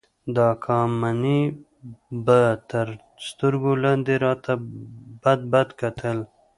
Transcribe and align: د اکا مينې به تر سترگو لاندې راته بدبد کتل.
د 0.35 0.37
اکا 0.53 0.79
مينې 1.01 1.39
به 2.25 2.41
تر 2.69 2.87
سترگو 3.25 3.71
لاندې 3.83 4.13
راته 4.25 4.53
بدبد 5.21 5.69
کتل. 5.79 6.17